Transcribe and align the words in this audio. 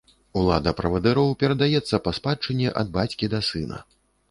Улада 0.39 0.71
правадыроў 0.79 1.29
перадаецца 1.43 2.01
па 2.07 2.15
спадчыне 2.21 2.75
ад 2.83 2.87
бацькі 2.99 3.33
да 3.37 3.45
сына. 3.53 3.77